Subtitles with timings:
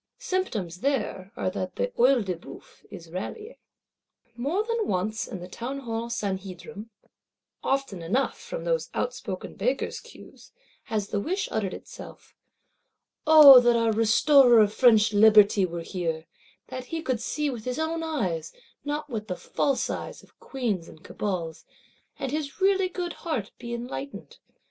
[0.17, 3.57] Symptoms there are that the Œil de Bœuf is rallying.
[4.35, 6.89] More than once in the Townhall Sanhedrim;
[7.63, 10.53] often enough, from those outspoken Bakers' queues,
[10.85, 12.33] has the wish uttered itself:
[13.27, 16.25] O that our Restorer of French Liberty were here;
[16.69, 18.51] that he could see with his own eyes,
[18.83, 21.63] not with the false eyes of Queens and Cabals,
[22.17, 24.39] and his really good heart be enlightened!